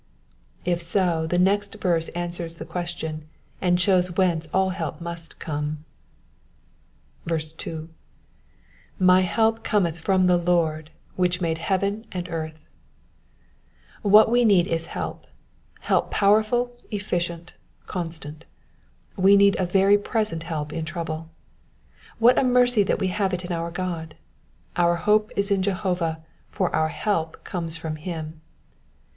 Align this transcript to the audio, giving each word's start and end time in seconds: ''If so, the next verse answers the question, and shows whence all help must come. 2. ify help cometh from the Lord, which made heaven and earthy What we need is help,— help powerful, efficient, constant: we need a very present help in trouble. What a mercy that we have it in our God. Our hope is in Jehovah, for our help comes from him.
''If 0.73 0.81
so, 0.81 1.27
the 1.27 1.37
next 1.37 1.75
verse 1.75 2.09
answers 2.17 2.55
the 2.55 2.65
question, 2.65 3.25
and 3.61 3.79
shows 3.79 4.17
whence 4.17 4.47
all 4.51 4.71
help 4.71 4.99
must 4.99 5.37
come. 5.37 5.85
2. 7.27 7.87
ify 8.99 9.21
help 9.21 9.63
cometh 9.63 9.99
from 9.99 10.25
the 10.25 10.37
Lord, 10.37 10.89
which 11.17 11.39
made 11.39 11.59
heaven 11.59 12.07
and 12.11 12.27
earthy 12.29 12.57
What 14.01 14.31
we 14.31 14.43
need 14.43 14.65
is 14.65 14.87
help,— 14.87 15.27
help 15.81 16.09
powerful, 16.09 16.75
efficient, 16.89 17.53
constant: 17.85 18.45
we 19.15 19.37
need 19.37 19.55
a 19.59 19.67
very 19.67 19.99
present 19.99 20.41
help 20.41 20.73
in 20.73 20.83
trouble. 20.83 21.29
What 22.17 22.39
a 22.39 22.43
mercy 22.43 22.81
that 22.81 22.97
we 22.97 23.09
have 23.09 23.35
it 23.35 23.45
in 23.45 23.51
our 23.51 23.69
God. 23.69 24.15
Our 24.75 24.95
hope 24.95 25.29
is 25.35 25.51
in 25.51 25.61
Jehovah, 25.61 26.25
for 26.49 26.75
our 26.75 26.89
help 26.89 27.43
comes 27.43 27.77
from 27.77 27.97
him. 27.97 28.41